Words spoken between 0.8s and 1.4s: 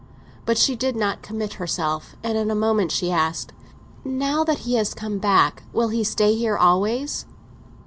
not